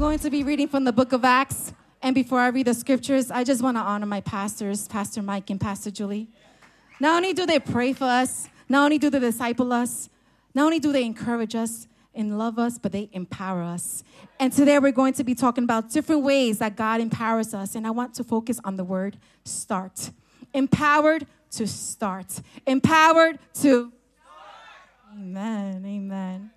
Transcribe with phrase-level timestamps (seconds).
[0.00, 1.74] going to be reading from the book of Acts.
[2.00, 5.50] And before I read the scriptures, I just want to honor my pastors, Pastor Mike
[5.50, 6.26] and Pastor Julie.
[7.00, 10.08] Not only do they pray for us, not only do they disciple us,
[10.54, 14.02] not only do they encourage us and love us, but they empower us.
[14.38, 17.74] And today we're going to be talking about different ways that God empowers us.
[17.74, 20.12] And I want to focus on the word start.
[20.54, 22.40] Empowered to start.
[22.66, 23.92] Empowered to.
[25.12, 25.84] Amen.
[25.84, 26.50] Amen.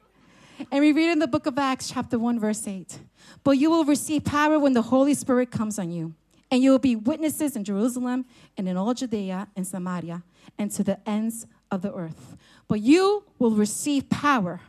[0.71, 2.99] And we read in the book of Acts, chapter 1, verse 8.
[3.43, 6.13] But you will receive power when the Holy Spirit comes on you.
[6.51, 8.25] And you will be witnesses in Jerusalem
[8.57, 10.23] and in all Judea and Samaria
[10.59, 12.37] and to the ends of the earth.
[12.67, 14.61] But you will receive power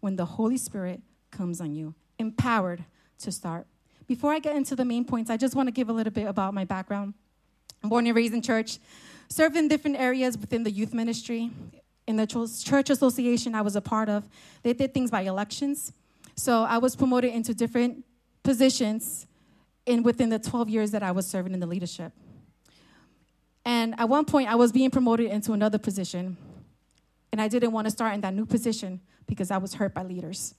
[0.00, 1.00] when the Holy Spirit
[1.30, 2.84] comes on you, empowered
[3.20, 3.66] to start.
[4.06, 6.26] Before I get into the main points, I just want to give a little bit
[6.26, 7.14] about my background.
[7.82, 8.78] I'm born and raised in church,
[9.28, 11.50] served in different areas within the youth ministry.
[12.10, 14.28] In the church association I was a part of,
[14.64, 15.92] they did things by elections.
[16.34, 18.04] So I was promoted into different
[18.42, 19.28] positions
[19.86, 22.12] in within the 12 years that I was serving in the leadership.
[23.64, 26.36] And at one point, I was being promoted into another position,
[27.30, 30.02] and I didn't want to start in that new position because I was hurt by
[30.02, 30.56] leaders.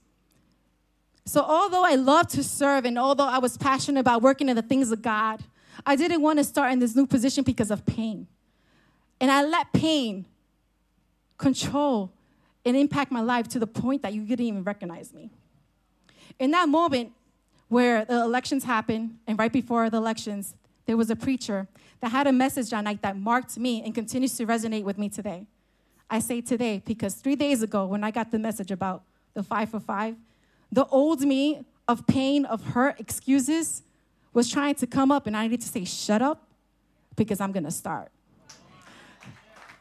[1.26, 4.62] So, although I loved to serve and although I was passionate about working in the
[4.62, 5.44] things of God,
[5.86, 8.28] I didn't want to start in this new position because of pain.
[9.20, 10.28] And I let pain
[11.42, 12.14] control
[12.64, 15.32] and impact my life to the point that you didn't even recognize me.
[16.40, 17.12] In that moment
[17.68, 20.54] where the elections happened, and right before the elections,
[20.86, 21.68] there was a preacher
[22.00, 25.10] that had a message that night that marked me and continues to resonate with me
[25.10, 25.48] today.
[26.10, 29.04] I say today because three days ago, when I got the message about
[29.34, 30.16] the five for five,
[30.72, 33.82] the old me of pain, of hurt, excuses
[34.34, 36.48] was trying to come up, and I needed to say, shut up,
[37.16, 38.12] because I'm gonna start.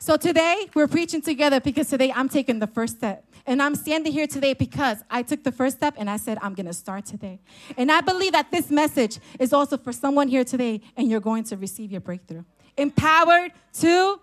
[0.02, 3.22] So today, we're preaching together because today I'm taking the first step.
[3.46, 6.54] And I'm standing here today because I took the first step and I said, I'm
[6.54, 7.38] going to start today.
[7.76, 11.44] And I believe that this message is also for someone here today and you're going
[11.44, 12.44] to receive your breakthrough.
[12.78, 14.20] Empowered to?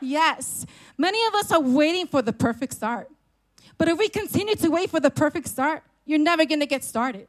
[0.00, 0.66] Yes.
[0.96, 3.08] Many of us are waiting for the perfect start.
[3.76, 6.82] But if we continue to wait for the perfect start, you're never going to get
[6.82, 7.28] started.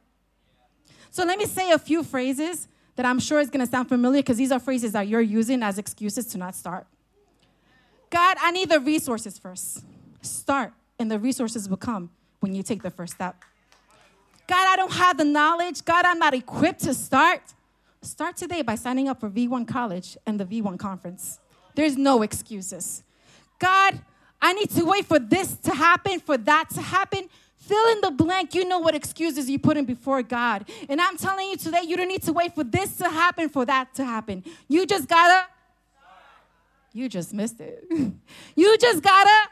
[1.12, 2.66] So let me say a few phrases
[2.96, 5.62] that I'm sure is going to sound familiar because these are phrases that you're using
[5.62, 6.88] as excuses to not start.
[8.10, 9.84] God, I need the resources first.
[10.20, 12.10] Start and the resources will come
[12.40, 13.36] when you take the first step.
[14.46, 15.84] God, I don't have the knowledge.
[15.84, 17.40] God, I'm not equipped to start.
[18.02, 21.38] Start today by signing up for V1 College and the V1 Conference.
[21.76, 23.04] There's no excuses.
[23.60, 24.00] God,
[24.42, 27.28] I need to wait for this to happen, for that to happen.
[27.56, 28.54] Fill in the blank.
[28.54, 30.68] You know what excuses you put in before God.
[30.88, 33.64] And I'm telling you today, you don't need to wait for this to happen, for
[33.66, 34.42] that to happen.
[34.66, 35.46] You just gotta.
[36.92, 37.84] You just missed it.
[38.56, 39.50] you just gotta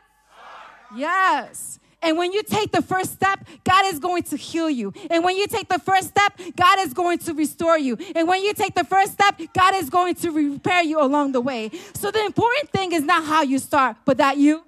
[0.95, 1.79] Yes.
[2.01, 4.93] And when you take the first step, God is going to heal you.
[5.11, 7.99] And when you take the first step, God is going to restore you.
[8.15, 11.41] And when you take the first step, God is going to repair you along the
[11.41, 11.71] way.
[11.95, 14.63] So the important thing is not how you start, but that you.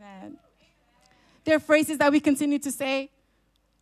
[0.00, 0.38] Amen.
[1.44, 3.10] There are phrases that we continue to say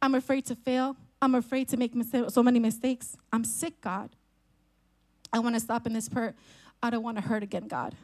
[0.02, 0.96] I'm afraid to fail.
[1.22, 1.92] I'm afraid to make
[2.28, 3.16] so many mistakes.
[3.32, 4.10] I'm sick, God.
[5.32, 6.34] I want to stop in this part.
[6.86, 7.94] I don't want to hurt again, God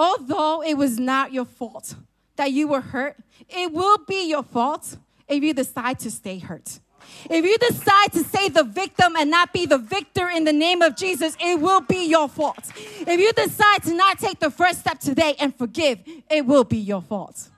[0.00, 1.94] although it was not your fault
[2.36, 3.16] that you were hurt,
[3.50, 4.96] it will be your fault
[5.28, 6.80] if you decide to stay hurt.
[7.28, 10.80] If you decide to stay the victim and not be the victor in the name
[10.80, 12.70] of Jesus, it will be your fault.
[12.76, 15.98] If you decide to not take the first step today and forgive,
[16.30, 17.50] it will be your fault.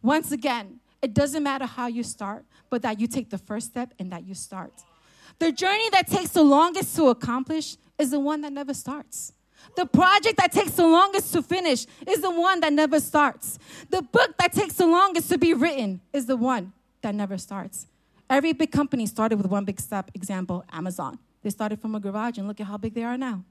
[0.00, 3.92] Once again, it doesn't matter how you start, but that you take the first step
[3.98, 4.72] and that you start.
[5.38, 9.32] The journey that takes the longest to accomplish is the one that never starts.
[9.76, 13.58] The project that takes the longest to finish is the one that never starts.
[13.90, 16.72] The book that takes the longest to be written is the one
[17.02, 17.86] that never starts.
[18.28, 20.10] Every big company started with one big step.
[20.14, 21.18] Example Amazon.
[21.42, 23.44] They started from a garage and look at how big they are now.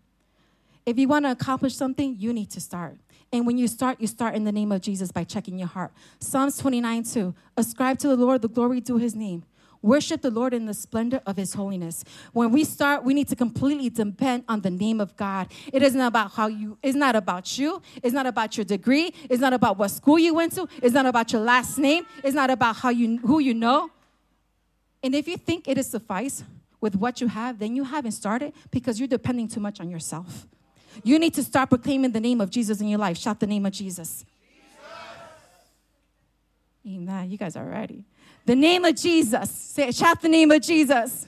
[0.85, 2.97] If you want to accomplish something, you need to start.
[3.31, 5.91] And when you start, you start in the name of Jesus by checking your heart.
[6.19, 7.35] Psalms 29 2.
[7.57, 9.43] Ascribe to the Lord the glory due his name.
[9.81, 12.03] Worship the Lord in the splendor of His holiness.
[12.33, 15.47] When we start, we need to completely depend on the name of God.
[15.71, 17.81] It isn't about how you, it's not about you.
[18.03, 19.13] It's not about your degree.
[19.29, 20.67] It's not about what school you went to.
[20.81, 22.05] It's not about your last name.
[22.23, 23.89] It's not about how you, who you know.
[25.01, 26.43] And if you think it is suffice
[26.81, 30.45] with what you have, then you haven't started because you're depending too much on yourself.
[31.03, 33.17] You need to start proclaiming the name of Jesus in your life.
[33.17, 34.25] Shout the name of Jesus.
[34.51, 34.95] Jesus.
[36.85, 37.31] Amen.
[37.31, 38.03] You guys are ready.
[38.49, 39.51] The name of Jesus.
[39.51, 41.27] Say, shout the name of Jesus.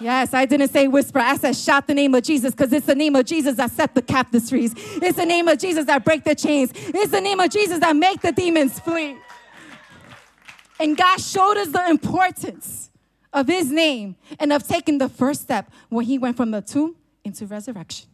[0.00, 1.18] Yes, I didn't say whisper.
[1.18, 3.94] I said shout the name of Jesus because it's the name of Jesus that set
[3.94, 4.64] the captives free.
[4.74, 6.72] It's the name of Jesus that break the chains.
[6.74, 9.18] It's the name of Jesus that make the demons flee.
[10.80, 12.88] And God showed us the importance
[13.34, 16.96] of his name and of taking the first step when he went from the tomb
[17.24, 18.08] into resurrection.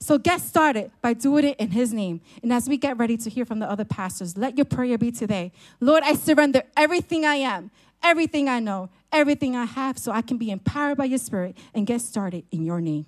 [0.00, 2.20] So get started by doing it in his name.
[2.42, 5.10] And as we get ready to hear from the other pastors, let your prayer be
[5.10, 5.52] today.
[5.80, 7.70] Lord, I surrender everything I am,
[8.02, 11.86] everything I know, everything I have so I can be empowered by your spirit and
[11.86, 13.06] get started in your name.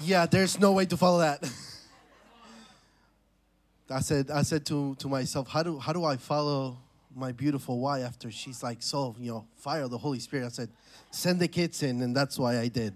[0.00, 1.48] Yeah, there's no way to follow that.
[3.90, 6.78] I said, I said to, to myself, how do, how do I follow
[7.14, 10.46] my beautiful wife after she's like so, you know, fire the Holy Spirit?
[10.46, 10.68] I said,
[11.10, 12.94] send the kids in, and that's why I did.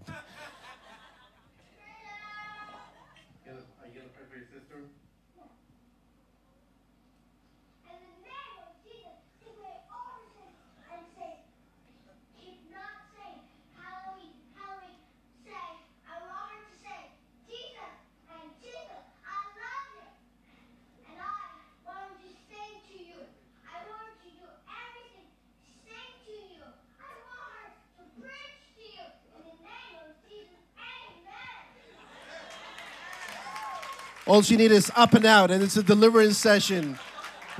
[34.28, 36.98] All she needs is up and out, and it's a deliverance session.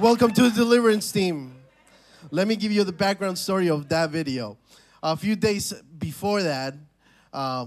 [0.00, 1.54] Welcome to the deliverance team.
[2.32, 4.58] Let me give you the background story of that video.
[5.00, 6.74] A few days before that,
[7.32, 7.66] uh,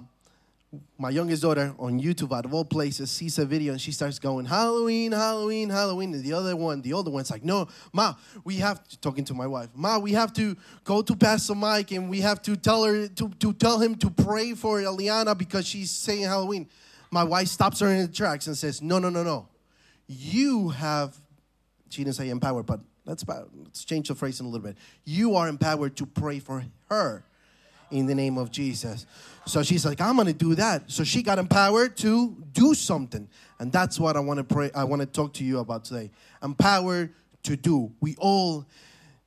[0.97, 4.19] my youngest daughter on YouTube, out of all places, sees a video and she starts
[4.19, 6.13] going, Halloween, Halloween, Halloween.
[6.13, 9.33] And the other one, the older one's like, No, Ma, we have to, talking to
[9.33, 12.83] my wife, Ma, we have to go to Pastor Mike and we have to tell
[12.83, 16.67] her to, to tell him to pray for Eliana because she's saying Halloween
[17.11, 19.47] my wife stops her in the tracks and says, No, no, no, no.
[20.07, 21.19] You have,
[21.89, 24.77] she didn't say empowered, but let's, let's change the phrase in a little bit.
[25.05, 27.23] You are empowered to pray for her
[27.91, 29.05] in the name of Jesus.
[29.45, 30.89] So she's like, I'm gonna do that.
[30.91, 33.27] So she got empowered to do something.
[33.59, 36.11] And that's what I wanna pray, I wanna talk to you about today.
[36.43, 37.13] Empowered
[37.43, 37.91] to do.
[37.99, 38.65] We all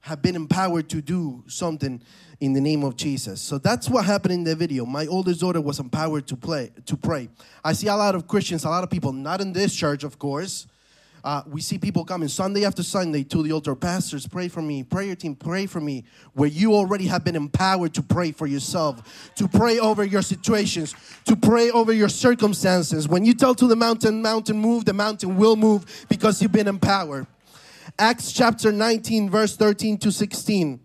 [0.03, 2.03] have been empowered to do something
[2.41, 3.41] in the name of Jesus.
[3.41, 4.85] So that's what happened in the video.
[4.85, 7.29] My oldest daughter was empowered to play to pray.
[7.65, 10.19] I see a lot of Christians, a lot of people, not in this church, of
[10.19, 10.67] course.
[11.25, 13.77] Uh, we see people coming Sunday after Sunday to the altar.
[13.77, 14.83] Pastors, pray for me.
[14.83, 16.05] Prayer team, pray for me.
[16.33, 20.97] Where you already have been empowered to pray for yourself, to pray over your situations,
[21.27, 23.07] to pray over your circumstances.
[23.07, 26.67] When you tell to the mountain, mountain move, the mountain will move because you've been
[26.67, 27.29] empowered.
[27.99, 30.81] Acts chapter 19, verse 13 to 16.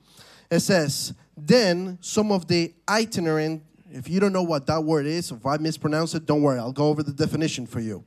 [0.52, 5.32] It says, then some of the itinerant, if you don't know what that word is,
[5.32, 8.04] if I mispronounce it, don't worry, I'll go over the definition for you.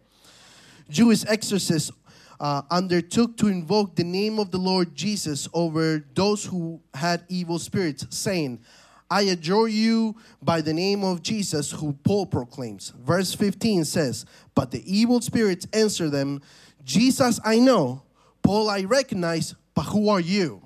[0.89, 1.93] Jewish exorcists
[2.41, 7.59] uh, undertook to invoke the name of the Lord Jesus over those who had evil
[7.59, 8.61] spirits, saying,
[9.09, 12.93] I adjure you by the name of Jesus, who Paul proclaims.
[12.99, 14.25] Verse 15 says,
[14.55, 16.41] But the evil spirits answer them,
[16.85, 18.03] Jesus I know,
[18.43, 20.63] Paul I recognize, but who are you?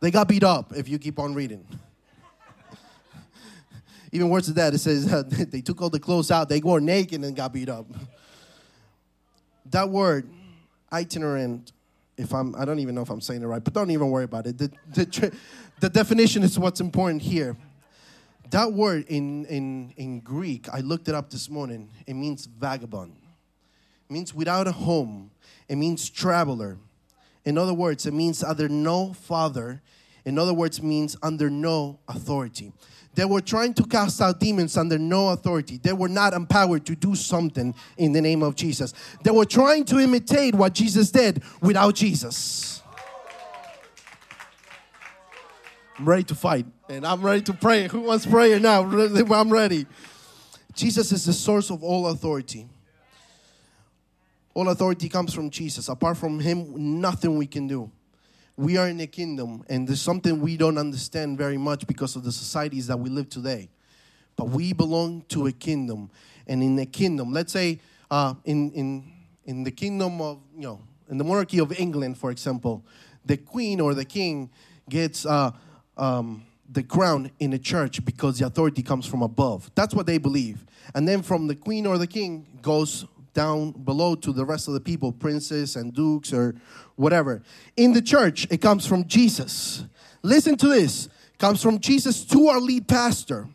[0.00, 1.66] They got beat up if you keep on reading.
[4.12, 6.80] Even worse than that, it says uh, they took all the clothes out, they were
[6.80, 7.86] naked and got beat up.
[9.70, 10.28] that word,
[10.92, 11.72] itinerant,
[12.16, 14.24] if I'm, I don't even know if I'm saying it right, but don't even worry
[14.24, 14.58] about it.
[14.58, 15.32] The, the,
[15.80, 17.56] the definition is what's important here.
[18.50, 23.16] That word in, in, in Greek, I looked it up this morning, it means vagabond.
[24.08, 25.30] Means without a home.
[25.68, 26.78] It means traveler.
[27.44, 29.82] In other words, it means under no father.
[30.24, 32.72] In other words, means under no authority.
[33.14, 35.78] They were trying to cast out demons under no authority.
[35.78, 38.92] They were not empowered to do something in the name of Jesus.
[39.22, 42.82] They were trying to imitate what Jesus did without Jesus.
[45.98, 47.88] I'm ready to fight and I'm ready to pray.
[47.88, 48.82] Who wants prayer now?
[49.32, 49.86] I'm ready.
[50.74, 52.68] Jesus is the source of all authority.
[54.56, 55.90] All authority comes from Jesus.
[55.90, 57.90] Apart from Him, nothing we can do.
[58.56, 62.24] We are in a kingdom, and there's something we don't understand very much because of
[62.24, 63.68] the societies that we live today.
[64.34, 66.10] But we belong to a kingdom,
[66.46, 69.12] and in the kingdom, let's say uh, in in
[69.44, 72.82] in the kingdom of you know in the monarchy of England, for example,
[73.26, 74.48] the queen or the king
[74.88, 75.50] gets uh,
[75.98, 79.70] um, the crown in a church because the authority comes from above.
[79.74, 83.04] That's what they believe, and then from the queen or the king goes
[83.36, 86.54] down below to the rest of the people, princes and dukes or
[86.96, 87.42] whatever.
[87.76, 89.84] In the church, it comes from Jesus.
[90.22, 91.06] Listen to this.
[91.06, 93.46] It comes from Jesus to our lead pastor.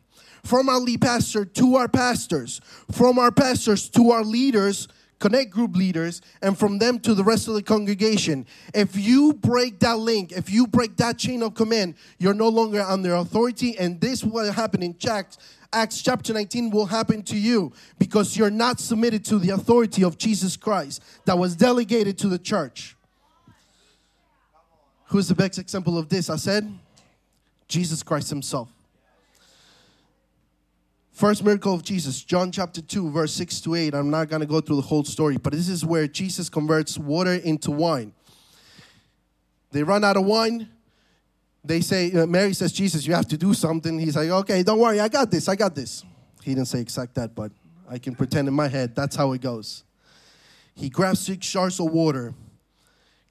[0.43, 2.61] From our lead pastor to our pastors.
[2.91, 4.87] From our pastors to our leaders
[5.21, 8.45] connect group leaders, and from them to the rest of the congregation.
[8.73, 12.81] If you break that link, if you break that chain of command, you're no longer
[12.81, 15.37] under authority, and this will happen in Acts.
[15.73, 20.17] Acts chapter 19 will happen to you because you're not submitted to the authority of
[20.17, 22.95] Jesus Christ that was delegated to the church.
[25.05, 26.29] Who's the best example of this?
[26.29, 26.71] I said,
[27.67, 28.69] Jesus Christ Himself.
[31.11, 33.93] First miracle of Jesus, John chapter 2, verse 6 to 8.
[33.93, 36.97] I'm not going to go through the whole story, but this is where Jesus converts
[36.97, 38.13] water into wine.
[39.71, 40.69] They run out of wine.
[41.63, 43.99] They say, uh, Mary says, Jesus, you have to do something.
[43.99, 46.03] He's like, okay, don't worry, I got this, I got this.
[46.43, 47.51] He didn't say exact that, but
[47.87, 49.83] I can pretend in my head that's how it goes.
[50.73, 52.33] He grabs six jars of water,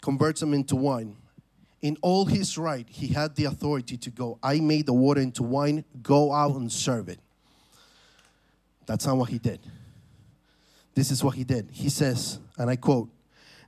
[0.00, 1.16] converts them into wine.
[1.82, 5.42] In all his right, he had the authority to go, I made the water into
[5.42, 7.18] wine, go out and serve it.
[8.86, 9.60] That's not what he did.
[10.94, 11.68] This is what he did.
[11.72, 13.08] He says, and I quote,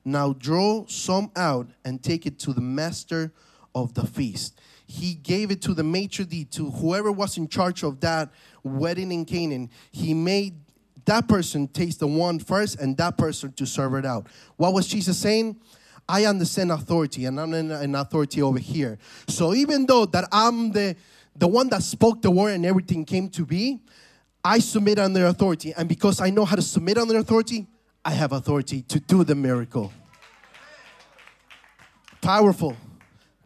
[0.04, 3.32] Now draw some out and take it to the master
[3.74, 4.60] of the feast.
[4.86, 8.30] He gave it to the maitre d, to whoever was in charge of that
[8.62, 9.70] wedding in Canaan.
[9.90, 10.54] He made
[11.04, 14.26] that person taste the wine first and that person to serve it out.
[14.56, 15.56] What was Jesus saying?
[16.08, 18.98] I understand authority and I'm an authority over here.
[19.28, 20.96] So even though that I'm the
[21.34, 23.80] the one that spoke the word and everything came to be,
[24.44, 25.72] I submit under authority.
[25.74, 27.66] And because I know how to submit under authority,
[28.04, 29.92] I have authority to do the miracle.
[32.20, 32.76] Powerful.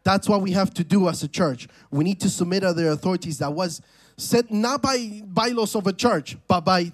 [0.07, 1.67] That's what we have to do as a church.
[1.91, 3.83] We need to submit under authorities that was
[4.17, 6.93] set not by bylaws of a church, but by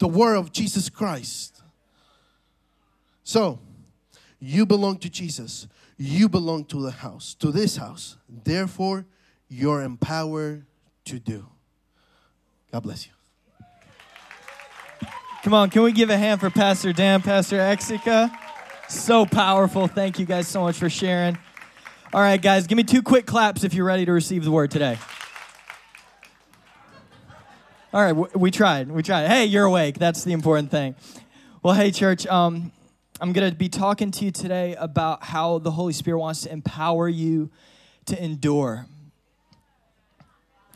[0.00, 1.62] the word of Jesus Christ.
[3.22, 3.60] So,
[4.40, 5.68] you belong to Jesus.
[5.96, 8.16] You belong to the house, to this house.
[8.28, 9.06] Therefore,
[9.48, 10.66] you're empowered
[11.04, 11.46] to do.
[12.72, 13.12] God bless you.
[15.44, 18.28] Come on, can we give a hand for Pastor Dan, Pastor Exica?
[18.88, 19.86] So powerful.
[19.86, 21.38] Thank you guys so much for sharing.
[22.12, 24.72] All right, guys, give me two quick claps if you're ready to receive the word
[24.72, 24.98] today.
[27.94, 28.90] All right, we tried.
[28.90, 29.28] We tried.
[29.28, 29.96] Hey, you're awake.
[29.96, 30.96] That's the important thing.
[31.62, 32.72] Well, hey, church, um,
[33.20, 36.52] I'm going to be talking to you today about how the Holy Spirit wants to
[36.52, 37.48] empower you
[38.06, 38.86] to endure.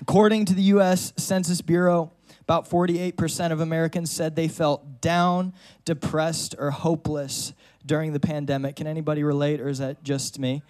[0.00, 1.12] According to the U.S.
[1.16, 2.12] Census Bureau,
[2.42, 5.52] about 48% of Americans said they felt down,
[5.84, 8.76] depressed, or hopeless during the pandemic.
[8.76, 10.62] Can anybody relate, or is that just me?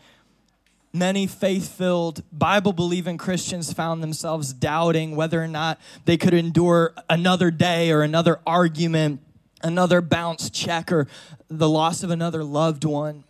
[0.97, 6.95] Many faith filled, Bible believing Christians found themselves doubting whether or not they could endure
[7.11, 9.21] another day or another argument,
[9.61, 11.09] another bounce check, or
[11.49, 13.25] the loss of another loved one.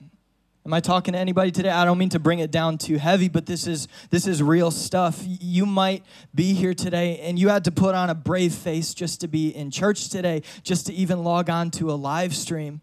[0.67, 1.71] Am I talking to anybody today?
[1.71, 4.71] I don't mean to bring it down too heavy, but this is this is real
[4.71, 5.23] stuff.
[5.25, 6.05] You might
[6.35, 9.49] be here today and you had to put on a brave face just to be
[9.49, 12.83] in church today, just to even log on to a live stream.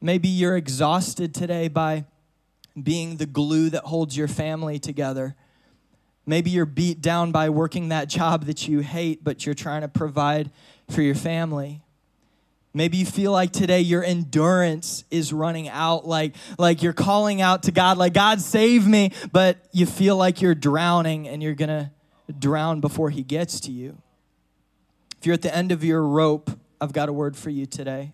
[0.00, 2.06] Maybe you're exhausted today by
[2.80, 5.34] being the glue that holds your family together.
[6.26, 9.88] Maybe you're beat down by working that job that you hate, but you're trying to
[9.88, 10.50] provide
[10.90, 11.82] for your family.
[12.74, 17.62] Maybe you feel like today your endurance is running out, like, like you're calling out
[17.62, 21.70] to God, like, God, save me, but you feel like you're drowning and you're going
[21.70, 21.90] to
[22.38, 23.96] drown before He gets to you.
[25.18, 28.12] If you're at the end of your rope, I've got a word for you today.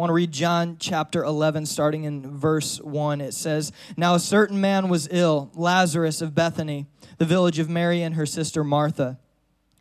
[0.00, 3.20] I want to read John chapter 11, starting in verse 1.
[3.20, 6.86] It says, Now a certain man was ill, Lazarus of Bethany,
[7.18, 9.18] the village of Mary and her sister Martha.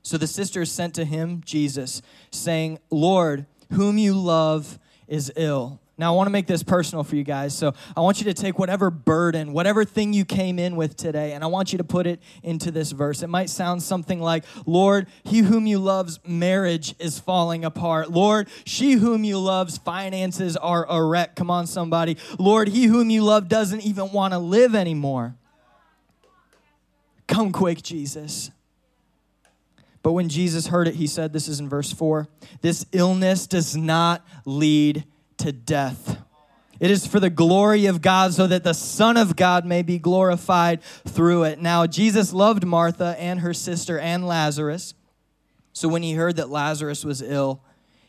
[0.02, 5.80] So the sisters sent to him, Jesus, saying, Lord, whom you love is ill.
[6.00, 7.54] Now, I want to make this personal for you guys.
[7.54, 11.34] So, I want you to take whatever burden, whatever thing you came in with today,
[11.34, 13.22] and I want you to put it into this verse.
[13.22, 18.10] It might sound something like, Lord, he whom you love's marriage is falling apart.
[18.10, 21.36] Lord, she whom you love's finances are a wreck.
[21.36, 22.16] Come on, somebody.
[22.40, 25.36] Lord, he whom you love doesn't even want to live anymore.
[27.28, 28.52] Come quick, Jesus.
[30.02, 32.30] But when Jesus heard it, he said, This is in verse 4
[32.62, 35.04] this illness does not lead
[35.40, 36.18] to death.
[36.80, 40.00] It is for the glory of God, so that the Son of God may be
[40.00, 41.60] glorified through it.
[41.60, 44.94] Now, Jesus loved Martha and her sister and Lazarus.
[45.74, 47.62] So when he heard that Lazarus was ill,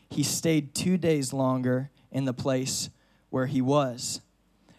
[0.09, 2.89] he stayed two days longer in the place
[3.29, 4.21] where he was.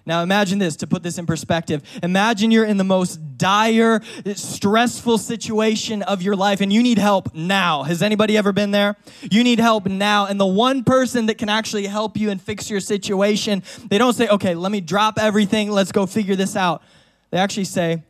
[0.04, 1.82] Now, imagine this to put this in perspective.
[2.02, 4.00] Imagine you're in the most dire,
[4.34, 7.84] stressful situation of your life and you need help now.
[7.84, 8.96] Has anybody ever been there?
[9.30, 10.26] You need help now.
[10.26, 14.14] And the one person that can actually help you and fix your situation, they don't
[14.14, 16.82] say, okay, let me drop everything, let's go figure this out.
[17.30, 18.02] They actually say,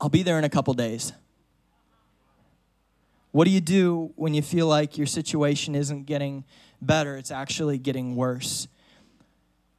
[0.00, 1.12] I'll be there in a couple days.
[3.32, 6.44] What do you do when you feel like your situation isn't getting
[6.80, 7.16] better?
[7.16, 8.68] It's actually getting worse.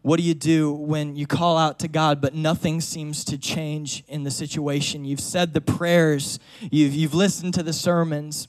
[0.08, 4.06] What do you do when you call out to God, but nothing seems to change
[4.08, 5.04] in the situation?
[5.04, 8.48] You've said the prayers, you've, you've listened to the sermons,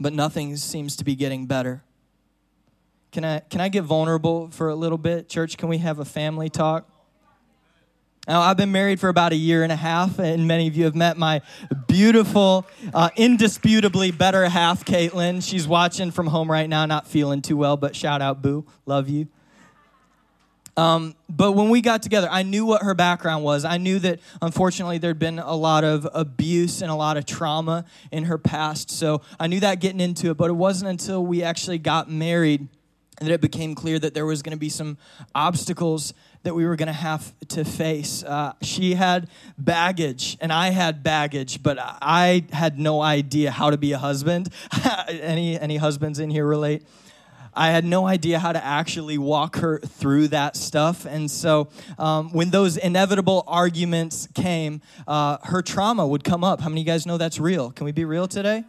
[0.00, 1.82] but nothing seems to be getting better.
[3.12, 5.28] Can I, can I get vulnerable for a little bit?
[5.28, 6.88] Church, can we have a family talk?
[8.26, 10.84] Now, I've been married for about a year and a half, and many of you
[10.84, 11.42] have met my
[11.86, 15.46] beautiful, uh, indisputably better half, Caitlin.
[15.46, 18.64] She's watching from home right now, not feeling too well, but shout out, Boo.
[18.86, 19.28] Love you.
[20.78, 23.64] Um, but when we got together, I knew what her background was.
[23.64, 27.84] I knew that unfortunately there'd been a lot of abuse and a lot of trauma
[28.12, 28.88] in her past.
[28.88, 30.36] So I knew that getting into it.
[30.36, 32.68] But it wasn't until we actually got married
[33.20, 34.96] that it became clear that there was going to be some
[35.34, 38.22] obstacles that we were going to have to face.
[38.22, 43.76] Uh, she had baggage, and I had baggage, but I had no idea how to
[43.76, 44.50] be a husband.
[45.08, 46.84] any any husbands in here relate?
[47.58, 51.04] I had no idea how to actually walk her through that stuff.
[51.04, 56.60] And so um, when those inevitable arguments came, uh, her trauma would come up.
[56.60, 57.72] How many of you guys know that's real?
[57.72, 58.62] Can we be real today?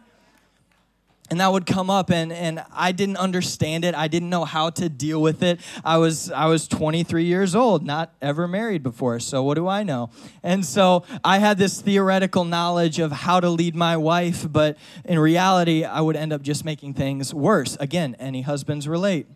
[1.30, 3.94] And that would come up and, and i didn't understand it.
[3.94, 5.60] I didn't know how to deal with it.
[5.84, 9.82] I was i was 23 years old not ever married before so what do i
[9.82, 10.10] know?
[10.42, 15.18] And so i had this theoretical knowledge of how to lead my wife but in
[15.18, 17.76] reality i would end up just making things worse.
[17.80, 19.26] Again any husbands relate.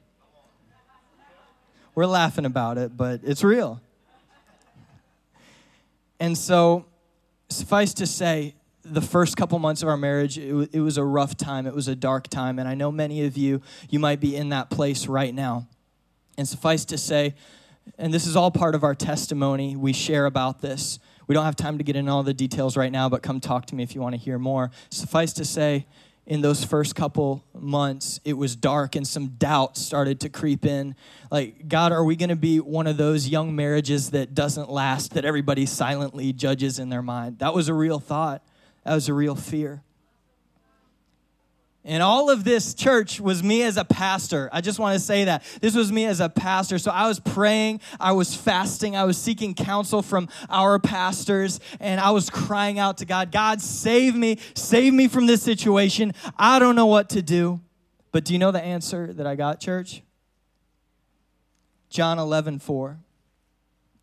[1.95, 3.81] We're laughing about it but it's real.
[6.19, 6.87] And so
[7.49, 11.05] suffice to say the first couple months of our marriage, it, w- it was a
[11.05, 11.67] rough time.
[11.67, 12.59] It was a dark time.
[12.59, 15.67] And I know many of you, you might be in that place right now.
[16.37, 17.35] And suffice to say,
[17.99, 20.99] and this is all part of our testimony, we share about this.
[21.27, 23.67] We don't have time to get into all the details right now, but come talk
[23.67, 24.71] to me if you want to hear more.
[24.91, 25.87] Suffice to say,
[26.27, 30.97] in those first couple months, it was dark and some doubt started to creep in.
[31.31, 35.13] Like, God, are we going to be one of those young marriages that doesn't last,
[35.15, 37.41] that everybody silently judges in their mind?
[37.41, 38.43] That was a real thought.
[38.85, 39.83] That was a real fear.
[41.87, 44.49] And all of this church was me as a pastor.
[44.53, 45.45] I just want to say that.
[45.61, 46.79] This was me as a pastor.
[46.79, 52.01] So I was praying, I was fasting, I was seeking counsel from our pastors, and
[52.01, 56.15] I was crying out to God God, save me, save me from this situation.
[56.39, 57.61] I don't know what to do.
[58.13, 60.03] But do you know the answer that I got, church?
[61.91, 62.99] John 11, 4.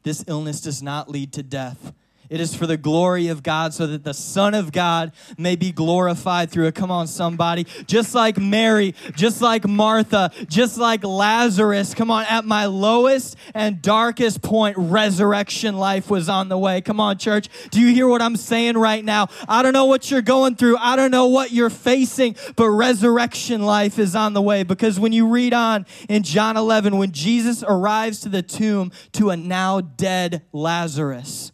[0.03, 1.93] This illness does not lead to death
[2.31, 5.73] it is for the glory of God so that the Son of God may be
[5.73, 6.75] glorified through it.
[6.75, 7.65] Come on, somebody.
[7.87, 11.93] Just like Mary, just like Martha, just like Lazarus.
[11.93, 16.79] Come on, at my lowest and darkest point, resurrection life was on the way.
[16.79, 17.49] Come on, church.
[17.69, 19.27] Do you hear what I'm saying right now?
[19.49, 20.77] I don't know what you're going through.
[20.77, 25.11] I don't know what you're facing, but resurrection life is on the way because when
[25.11, 29.81] you read on in John 11, when Jesus arrives to the tomb to a now
[29.81, 31.51] dead Lazarus,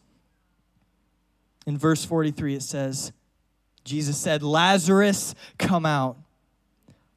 [1.67, 3.11] in verse 43, it says,
[3.83, 6.17] Jesus said, Lazarus, come out.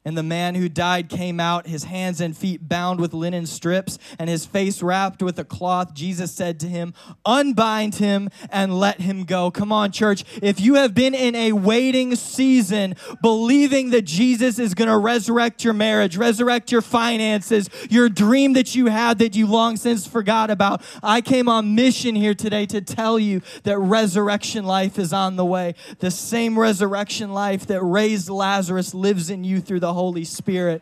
[0.03, 3.99] And the man who died came out, his hands and feet bound with linen strips,
[4.17, 5.93] and his face wrapped with a cloth.
[5.93, 9.51] Jesus said to him, Unbind him and let him go.
[9.51, 10.23] Come on, church.
[10.41, 15.63] If you have been in a waiting season, believing that Jesus is going to resurrect
[15.63, 20.49] your marriage, resurrect your finances, your dream that you had that you long since forgot
[20.49, 25.35] about, I came on mission here today to tell you that resurrection life is on
[25.35, 25.75] the way.
[25.99, 30.81] The same resurrection life that raised Lazarus lives in you through the Holy Spirit.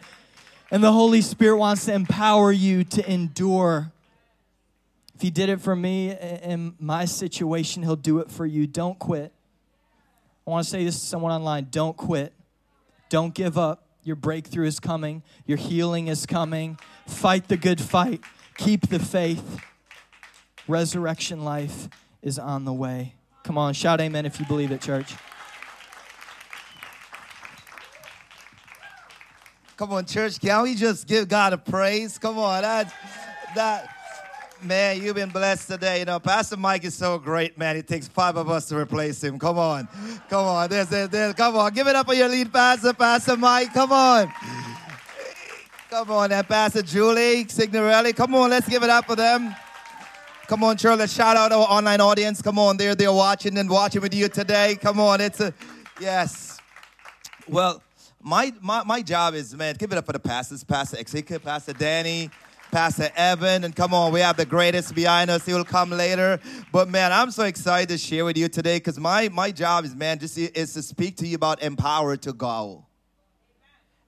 [0.72, 3.92] And the Holy Spirit wants to empower you to endure.
[5.16, 8.68] If He did it for me in my situation, He'll do it for you.
[8.68, 9.34] Don't quit.
[10.46, 12.34] I want to say this to someone online don't quit.
[13.10, 13.86] Don't give up.
[14.04, 16.80] Your breakthrough is coming, your healing is coming.
[17.06, 18.22] Fight the good fight,
[18.58, 19.60] keep the faith.
[20.68, 21.90] Resurrection life
[22.22, 23.14] is on the way.
[23.44, 25.14] Come on, shout amen if you believe it, church.
[29.80, 30.42] Come on, church.
[30.42, 32.18] Can we just give God a praise?
[32.18, 32.64] Come on.
[32.64, 32.94] That,
[33.56, 33.88] that,
[34.62, 36.00] man, you've been blessed today.
[36.00, 37.78] You know, Pastor Mike is so great, man.
[37.78, 39.40] It takes five of us to replace him.
[39.40, 39.88] Come on.
[40.30, 40.70] Come on.
[40.70, 41.74] There's, there's, there's, come on.
[41.74, 43.74] Give it up for your lead pastor, Pastor Mike.
[43.74, 44.30] Come on.
[45.90, 48.12] Come on, and Pastor Julie Signorelli.
[48.12, 49.56] Come on, let's give it up for them.
[50.48, 51.00] Come on, church.
[51.00, 52.42] Let's shout out our online audience.
[52.42, 54.76] Come on, they're they're watching and watching with you today.
[54.76, 55.54] Come on, it's a
[56.02, 56.60] yes.
[57.48, 57.82] Well,
[58.22, 61.74] my, my, my job is, man, give it up for the pastors, Pastor Executive, Pastor
[61.74, 62.30] Danny,
[62.72, 65.46] Pastor Evan, and come on, we have the greatest behind us.
[65.46, 66.40] He will come later.
[66.72, 69.96] But man, I'm so excited to share with you today because my, my job is,
[69.96, 72.86] man, just is to speak to you about empowered to go.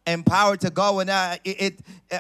[0.06, 1.00] Empowered to go.
[1.00, 1.80] And I, it, it
[2.12, 2.20] uh,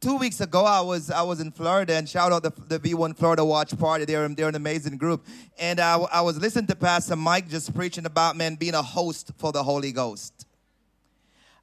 [0.00, 3.16] two weeks ago I was I was in Florida and shout out the, the V1
[3.16, 4.04] Florida Watch Party.
[4.04, 5.26] They're, they're an amazing group.
[5.58, 9.32] And I, I was listening to Pastor Mike just preaching about man being a host
[9.36, 10.45] for the Holy Ghost.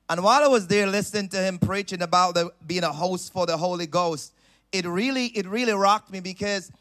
[0.09, 3.45] And while I was there listening to him preaching about the, being a host for
[3.45, 4.33] the Holy Ghost,
[4.71, 6.71] it really it really rocked me because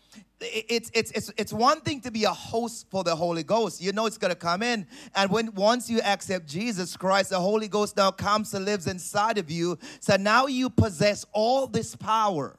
[0.44, 3.80] it's, it's, it's, it's one thing to be a host for the Holy Ghost.
[3.80, 4.86] You know it's to come in.
[5.14, 9.38] And when once you accept Jesus Christ, the Holy Ghost now comes and lives inside
[9.38, 9.78] of you.
[10.00, 12.58] So now you possess all this power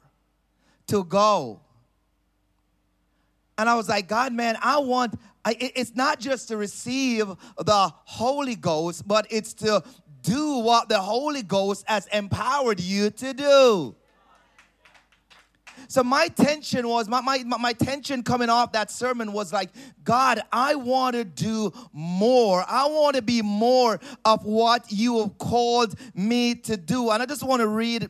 [0.88, 1.60] to go.
[3.56, 7.92] And I was like, God, man, I want, I, it's not just to receive the
[8.04, 9.82] Holy Ghost, but it's to
[10.24, 13.94] do what the Holy Ghost has empowered you to do.
[15.88, 19.70] So my tension was, my, my, my tension coming off that sermon was like,
[20.02, 22.64] God, I want to do more.
[22.66, 27.10] I want to be more of what you have called me to do.
[27.10, 28.08] And I just want to read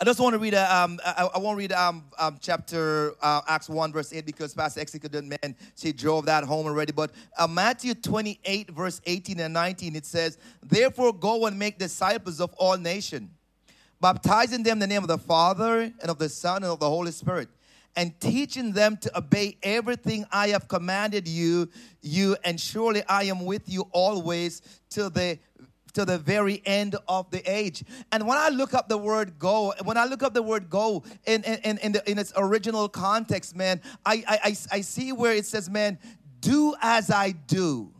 [0.00, 3.14] I just want to read, a, um, I, I want to read um, um, chapter
[3.22, 6.92] uh, Acts 1, verse 8, because Pastor Executive didn't man, she drove that home already.
[6.92, 12.40] But uh, Matthew 28, verse 18 and 19, it says, Therefore go and make disciples
[12.40, 13.30] of all nations
[14.04, 16.88] baptizing them in the name of the Father and of the Son and of the
[16.88, 17.48] Holy Spirit,
[17.96, 21.70] and teaching them to obey everything I have commanded you,
[22.02, 25.38] you, and surely I am with you always till the
[25.94, 27.84] to the very end of the age.
[28.12, 31.02] And when I look up the word go, when I look up the word go
[31.24, 35.46] in, in, in, the, in its original context, man, I, I, I see where it
[35.46, 35.98] says, man,
[36.40, 37.93] do as I do.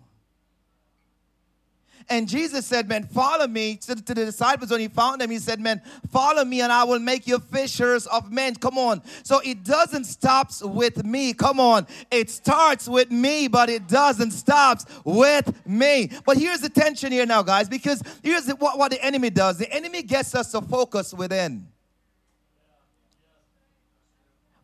[2.09, 5.31] And Jesus said, Man, follow me to, to, the disciples when he found them.
[5.31, 8.55] He said, Man, follow me and I will make you fishers of men.
[8.57, 9.03] Come on.
[9.23, 11.33] So it doesn't stop with me.
[11.33, 11.87] Come on.
[12.11, 16.11] It starts with me, but it doesn't stop with me.
[16.27, 19.73] But here's the tension here now, guys, because here's what, what the enemy does the
[19.73, 21.67] enemy gets us to focus within.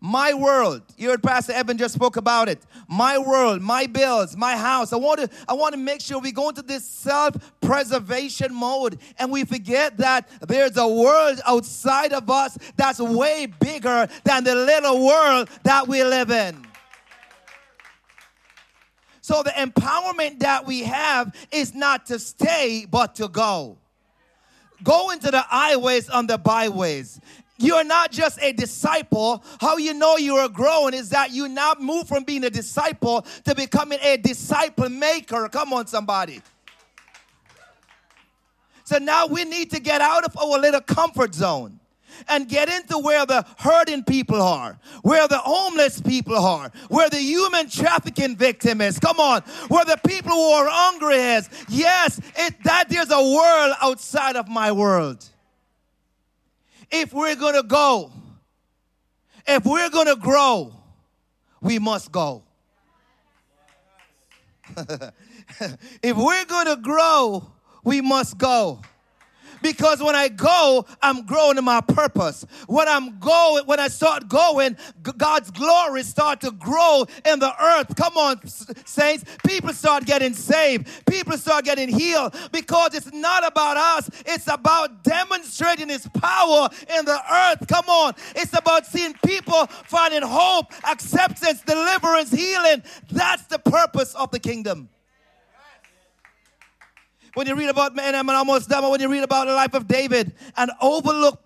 [0.01, 0.83] My world.
[0.97, 2.59] You heard Pastor Evan just spoke about it.
[2.89, 4.95] My world, my bills, my house.
[4.95, 9.31] I want to I want to make sure we go into this self-preservation mode and
[9.31, 15.05] we forget that there's a world outside of us that's way bigger than the little
[15.05, 16.67] world that we live in.
[19.21, 23.77] So the empowerment that we have is not to stay but to go.
[24.83, 27.21] Go into the highways and the byways.
[27.61, 29.45] You're not just a disciple.
[29.61, 33.27] How you know you are growing is that you now move from being a disciple
[33.45, 35.47] to becoming a disciple maker.
[35.51, 36.41] Come on, somebody.
[38.85, 41.79] So now we need to get out of our little comfort zone
[42.29, 47.21] and get into where the hurting people are, where the homeless people are, where the
[47.21, 48.99] human trafficking victim is.
[48.99, 51.51] Come on, where the people who are hungry is.
[51.69, 55.27] Yes, it, that there's a world outside of my world
[56.91, 58.13] if we're going to go,
[59.47, 60.75] if we're going to grow,
[61.61, 62.43] we must go.
[66.03, 67.51] if we're going to grow,
[67.85, 68.81] we must go.
[69.63, 72.47] Because when I go, I'm growing in my purpose.
[72.67, 77.95] When I'm going, when I start going, God's glory start to grow in the earth.
[77.97, 79.25] Come on, saints.
[79.47, 80.89] People start getting saved.
[81.07, 84.11] People start getting healed because it's not about us.
[84.27, 87.67] It's about demonstrating His power in the earth.
[87.69, 88.15] Come on.
[88.37, 92.83] It's about seeing people finding hope, acceptance, deliverance, healing.
[93.11, 94.89] That's the purpose of the kingdom.
[97.35, 99.87] When you read about, man, I'm almost done, when you read about the life of
[99.87, 101.45] David, an overlooked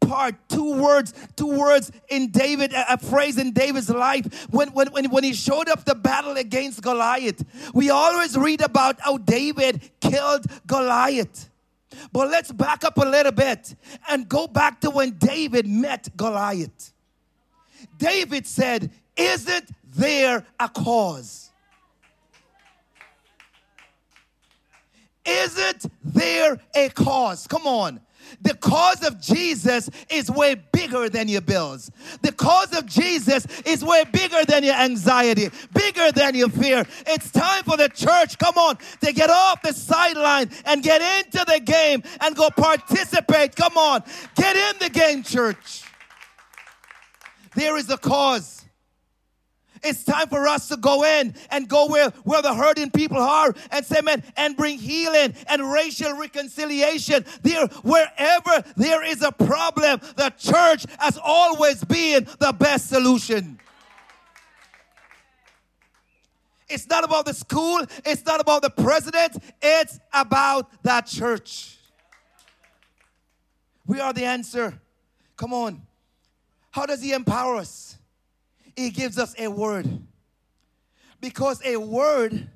[0.00, 5.10] part, two words, two words in David, a phrase in David's life when, when, when,
[5.10, 7.44] when he showed up the battle against Goliath.
[7.74, 11.50] We always read about how David killed Goliath.
[12.12, 13.74] But let's back up a little bit
[14.08, 16.92] and go back to when David met Goliath.
[17.98, 21.45] David said, Isn't there a cause?
[25.26, 27.46] Isn't there a cause?
[27.46, 28.00] Come on.
[28.42, 31.90] The cause of Jesus is way bigger than your bills.
[32.22, 36.84] The cause of Jesus is way bigger than your anxiety, bigger than your fear.
[37.06, 41.44] It's time for the church, come on, to get off the sideline and get into
[41.44, 43.54] the game and go participate.
[43.54, 44.02] Come on,
[44.34, 45.84] get in the game, church.
[47.54, 48.65] There is a cause.
[49.86, 53.54] It's time for us to go in and go where, where the hurting people are
[53.70, 57.24] and say, man, and bring healing and racial reconciliation.
[57.42, 63.60] There, wherever there is a problem, the church has always been the best solution.
[66.68, 71.76] It's not about the school, it's not about the president, it's about that church.
[73.86, 74.80] We are the answer.
[75.36, 75.82] Come on.
[76.72, 77.95] How does He empower us?
[78.76, 79.88] He gives us a word.
[81.20, 82.48] Because a word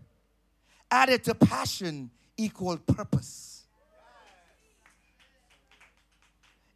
[0.90, 3.64] added to passion equal purpose.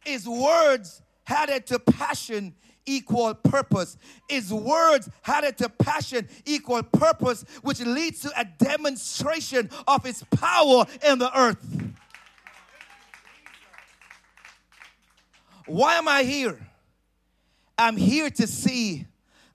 [0.03, 2.55] His words added to passion
[2.85, 3.97] equal purpose.
[4.29, 10.85] His words added to passion equal purpose, which leads to a demonstration of his power
[11.07, 11.93] in the earth.
[15.65, 16.59] Why am I here?
[17.77, 19.07] I'm here to see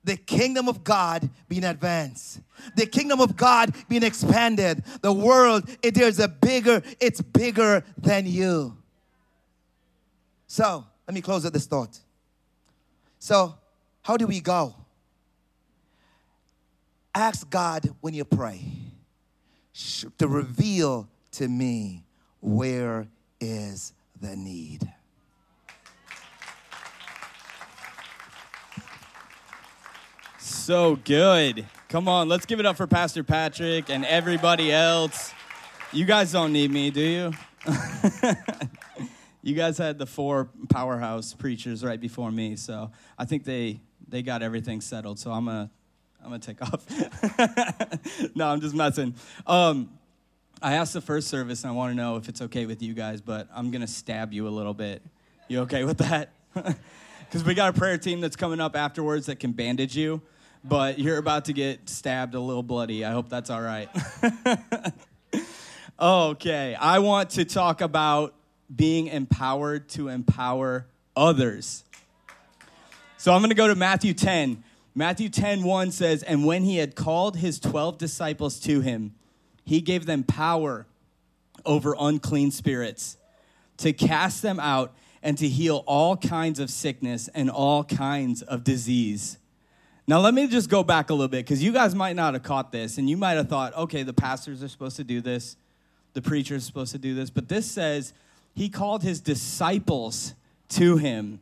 [0.05, 2.41] the kingdom of God being advanced,
[2.77, 4.83] the kingdom of God being expanded.
[5.03, 8.77] The world, it, there's a bigger, it's bigger than you.
[10.47, 11.99] So, let me close with this thought.
[13.19, 13.55] So,
[14.03, 14.75] how do we go?
[17.15, 18.63] Ask God when you pray
[20.19, 22.05] to reveal to me
[22.41, 23.09] where
[23.41, 24.91] is the need.
[30.71, 31.67] So good.
[31.89, 35.35] Come on, let's give it up for Pastor Patrick and everybody else.
[35.93, 37.33] You guys don't need me, do you?
[39.43, 44.23] you guys had the four powerhouse preachers right before me, so I think they they
[44.23, 45.19] got everything settled.
[45.19, 45.73] So I'm gonna
[46.23, 46.87] I'm gonna take off.
[48.37, 49.17] no, I'm just messing.
[49.49, 49.91] Um,
[50.63, 52.95] I asked the first service, and I want to know if it's okay with you
[52.95, 55.03] guys, but I'm gonna stab you a little bit.
[55.49, 56.31] You okay with that?
[57.31, 60.21] Because we got a prayer team that's coming up afterwards that can bandage you,
[60.65, 63.05] but you're about to get stabbed a little bloody.
[63.05, 63.89] I hope that's all right.
[66.01, 68.35] okay, I want to talk about
[68.75, 71.85] being empowered to empower others.
[73.17, 74.63] So I'm going to go to Matthew 10.
[74.95, 79.15] Matthew 10 1 says, And when he had called his 12 disciples to him,
[79.65, 80.87] he gave them power
[81.65, 83.17] over unclean spirits
[83.79, 88.65] to cast them out and to heal all kinds of sickness and all kinds of
[88.65, 89.39] disease.
[90.07, 92.43] Now, let me just go back a little bit because you guys might not have
[92.43, 95.57] caught this, and you might have thought, okay, the pastors are supposed to do this,
[96.15, 98.13] the preacher is supposed to do this, but this says
[98.55, 100.35] he called his disciples
[100.71, 101.41] to him.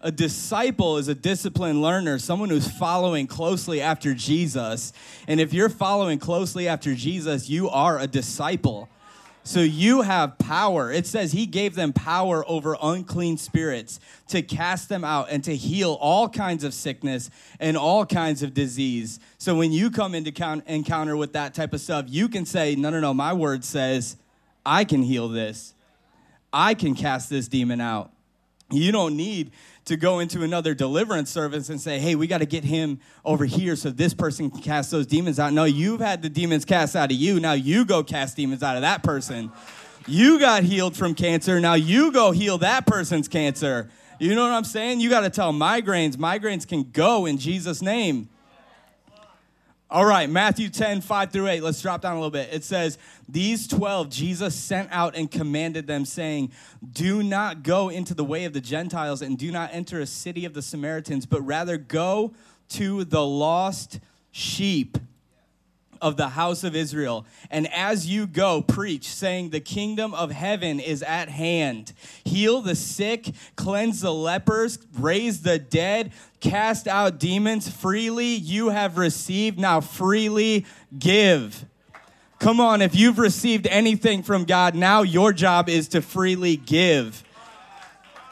[0.00, 4.92] A disciple is a disciplined learner, someone who's following closely after Jesus.
[5.26, 8.90] And if you're following closely after Jesus, you are a disciple.
[9.46, 10.90] So you have power.
[10.90, 15.54] It says he gave them power over unclean spirits to cast them out and to
[15.54, 17.28] heal all kinds of sickness
[17.60, 19.20] and all kinds of disease.
[19.36, 22.88] So when you come into encounter with that type of stuff, you can say, No,
[22.88, 24.16] no, no, my word says
[24.64, 25.74] I can heal this.
[26.50, 28.12] I can cast this demon out.
[28.70, 29.50] You don't need
[29.84, 33.44] to go into another deliverance service and say, hey, we got to get him over
[33.44, 35.52] here so this person can cast those demons out.
[35.52, 37.38] No, you've had the demons cast out of you.
[37.38, 39.52] Now you go cast demons out of that person.
[40.06, 41.60] You got healed from cancer.
[41.60, 43.90] Now you go heal that person's cancer.
[44.18, 45.00] You know what I'm saying?
[45.00, 46.16] You got to tell migraines.
[46.16, 48.28] Migraines can go in Jesus' name.
[49.94, 51.62] All right, Matthew 10, 5 through 8.
[51.62, 52.48] Let's drop down a little bit.
[52.52, 56.50] It says, These 12 Jesus sent out and commanded them, saying,
[56.92, 60.46] Do not go into the way of the Gentiles and do not enter a city
[60.46, 62.34] of the Samaritans, but rather go
[62.70, 64.00] to the lost
[64.32, 64.98] sheep
[66.00, 67.26] of the house of Israel.
[67.50, 71.92] And as you go, preach, saying, The kingdom of heaven is at hand.
[72.24, 77.68] Heal the sick, cleanse the lepers, raise the dead, cast out demons.
[77.68, 80.66] Freely you have received, now freely
[80.98, 81.64] give.
[82.38, 87.24] Come on, if you've received anything from God, now your job is to freely give.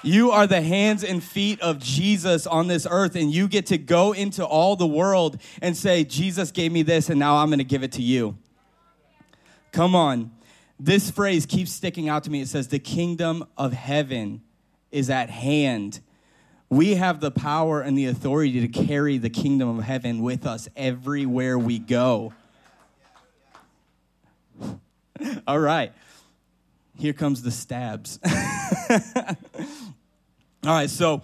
[0.04, 3.78] You are the hands and feet of Jesus on this earth, and you get to
[3.78, 7.58] go into all the world and say, Jesus gave me this, and now I'm going
[7.58, 8.36] to give it to you.
[9.70, 10.32] Come on.
[10.80, 12.40] This phrase keeps sticking out to me.
[12.40, 14.42] It says, The kingdom of heaven
[14.90, 16.00] is at hand.
[16.68, 20.68] We have the power and the authority to carry the kingdom of heaven with us
[20.76, 22.32] everywhere we go.
[25.46, 25.92] All right.
[26.98, 28.18] Here comes the stabs.
[30.64, 31.22] All right, so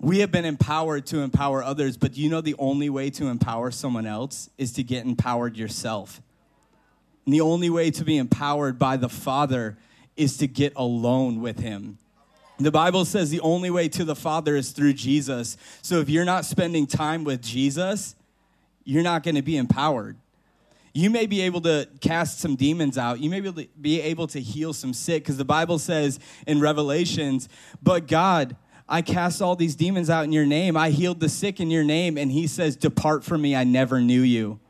[0.00, 3.70] we have been empowered to empower others, but you know the only way to empower
[3.70, 6.20] someone else is to get empowered yourself.
[7.24, 9.78] And the only way to be empowered by the Father
[10.16, 11.98] is to get alone with Him.
[12.58, 15.56] The Bible says the only way to the Father is through Jesus.
[15.80, 18.16] So if you're not spending time with Jesus,
[18.82, 20.16] you're not going to be empowered.
[20.92, 23.18] You may be able to cast some demons out.
[23.18, 23.40] You may
[23.80, 27.48] be able to heal some sick because the Bible says in Revelations,
[27.82, 28.54] but God,
[28.88, 30.76] I cast all these demons out in your name.
[30.76, 32.18] I healed the sick in your name.
[32.18, 34.60] And he says, Depart from me, I never knew you.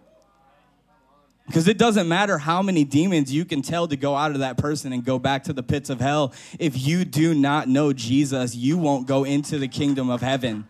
[1.47, 4.57] Because it doesn't matter how many demons you can tell to go out of that
[4.57, 6.33] person and go back to the pits of hell.
[6.59, 10.67] If you do not know Jesus, you won't go into the kingdom of heaven.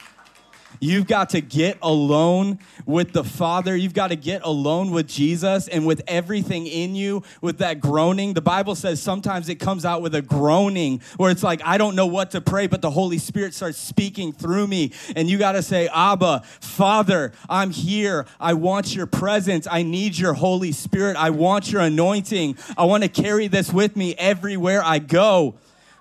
[0.85, 3.75] You've got to get alone with the Father.
[3.75, 8.35] You've got to get alone with Jesus and with everything in you, with that groaning.
[8.35, 11.97] The Bible says sometimes it comes out with a groaning where it's like, I don't
[11.97, 14.93] know what to pray, but the Holy Spirit starts speaking through me.
[15.17, 18.27] And you got to say, Abba, Father, I'm here.
[18.39, 19.67] I want your presence.
[19.71, 21.17] I need your Holy Spirit.
[21.17, 22.59] I want your anointing.
[22.77, 25.55] I want to carry this with me everywhere I go.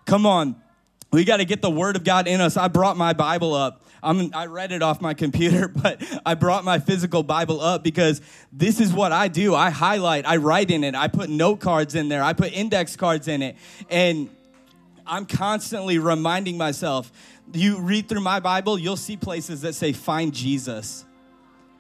[0.06, 0.58] Come on.
[1.14, 2.58] We got to get the word of God in us.
[2.58, 3.83] I brought my Bible up.
[4.04, 8.22] I'm, I read it off my computer, but I brought my physical Bible up because
[8.52, 9.56] this is what I do.
[9.56, 12.96] I highlight, I write in it, I put note cards in there, I put index
[12.96, 13.56] cards in it.
[13.90, 14.30] And
[15.06, 17.12] I'm constantly reminding myself
[17.52, 21.06] you read through my Bible, you'll see places that say, find Jesus.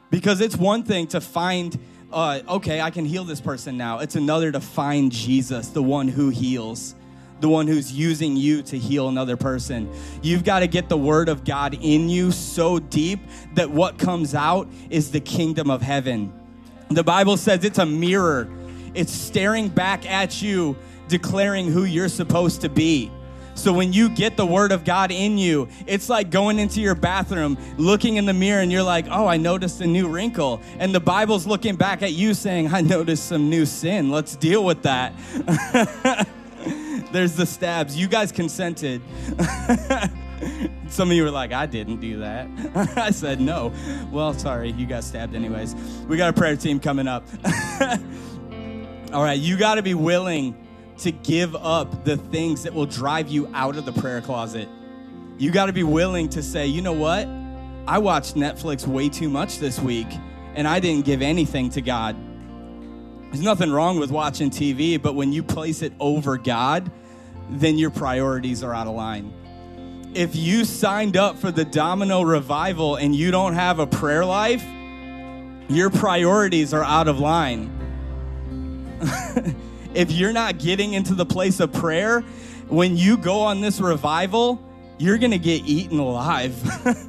[0.09, 1.77] Because it's one thing to find,
[2.11, 3.99] uh, okay, I can heal this person now.
[3.99, 6.95] It's another to find Jesus, the one who heals
[7.43, 9.91] the one who's using you to heal another person.
[10.21, 13.19] You've got to get the word of God in you so deep
[13.55, 16.31] that what comes out is the kingdom of heaven.
[16.87, 18.49] The Bible says it's a mirror,
[18.93, 20.77] it's staring back at you,
[21.09, 23.11] declaring who you're supposed to be.
[23.55, 26.95] So when you get the word of God in you, it's like going into your
[26.95, 30.61] bathroom, looking in the mirror, and you're like, oh, I noticed a new wrinkle.
[30.79, 34.11] And the Bible's looking back at you saying, I noticed some new sin.
[34.11, 35.13] Let's deal with that.
[37.13, 37.95] There's the stabs.
[37.95, 38.99] You guys consented.
[40.87, 42.47] Some of you were like, I didn't do that.
[42.97, 43.71] I said no.
[44.11, 45.75] Well, sorry, you got stabbed anyways.
[46.07, 47.23] We got a prayer team coming up.
[49.13, 50.57] All right, you got to be willing
[50.97, 54.67] to give up the things that will drive you out of the prayer closet.
[55.37, 57.27] You got to be willing to say, you know what?
[57.87, 60.07] I watched Netflix way too much this week,
[60.55, 62.15] and I didn't give anything to God.
[63.33, 66.91] There's nothing wrong with watching TV, but when you place it over God,
[67.59, 69.33] then your priorities are out of line.
[70.13, 74.63] If you signed up for the Domino revival and you don't have a prayer life,
[75.69, 77.71] your priorities are out of line.
[79.93, 82.21] if you're not getting into the place of prayer,
[82.69, 84.61] when you go on this revival,
[84.97, 86.55] you're gonna get eaten alive.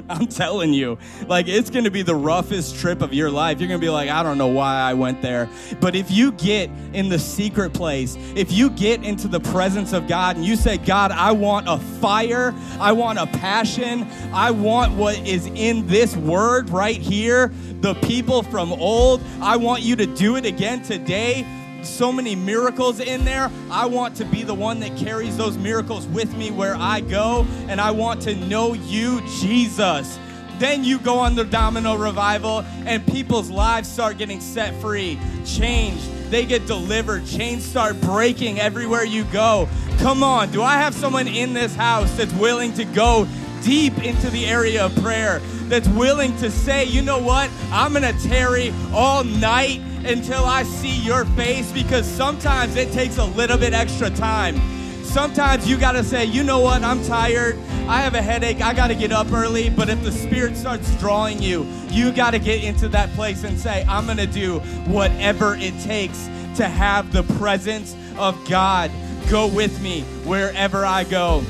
[0.08, 0.98] I'm telling you.
[1.26, 3.60] Like, it's gonna be the roughest trip of your life.
[3.60, 5.48] You're gonna be like, I don't know why I went there.
[5.80, 10.08] But if you get in the secret place, if you get into the presence of
[10.08, 14.94] God and you say, God, I want a fire, I want a passion, I want
[14.94, 20.06] what is in this word right here, the people from old, I want you to
[20.06, 21.46] do it again today
[21.84, 23.50] so many miracles in there.
[23.70, 27.46] I want to be the one that carries those miracles with me where I go,
[27.68, 30.18] and I want to know you, Jesus.
[30.58, 36.08] Then you go on the domino revival, and people's lives start getting set free, changed.
[36.30, 37.26] They get delivered.
[37.26, 39.68] Chains start breaking everywhere you go.
[39.98, 43.26] Come on, do I have someone in this house that's willing to go
[43.62, 45.40] deep into the area of prayer?
[45.68, 47.50] That's willing to say, you know what?
[47.70, 53.24] I'm to tarry all night until I see your face because sometimes it takes a
[53.24, 54.60] little bit extra time.
[55.04, 57.56] Sometimes you got to say, you know what, I'm tired.
[57.86, 58.60] I have a headache.
[58.60, 59.70] I got to get up early.
[59.70, 63.58] But if the Spirit starts drawing you, you got to get into that place and
[63.58, 66.24] say, I'm going to do whatever it takes
[66.56, 68.90] to have the presence of God
[69.30, 71.44] go with me wherever I go.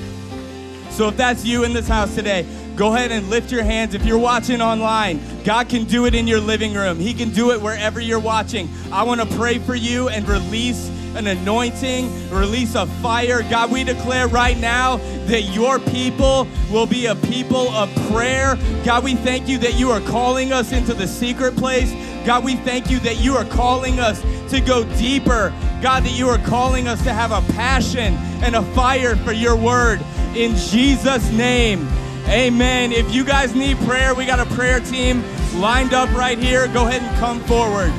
[0.90, 3.94] So if that's you in this house today, Go ahead and lift your hands.
[3.94, 6.98] If you're watching online, God can do it in your living room.
[6.98, 8.68] He can do it wherever you're watching.
[8.90, 13.42] I want to pray for you and release an anointing, release a fire.
[13.42, 18.58] God, we declare right now that your people will be a people of prayer.
[18.84, 21.92] God, we thank you that you are calling us into the secret place.
[22.26, 25.50] God, we thank you that you are calling us to go deeper.
[25.80, 29.54] God, that you are calling us to have a passion and a fire for your
[29.54, 30.00] word.
[30.34, 31.86] In Jesus' name.
[32.28, 32.92] Amen.
[32.92, 35.22] If you guys need prayer, we got a prayer team
[35.54, 36.66] lined up right here.
[36.68, 37.92] Go ahead and come forward.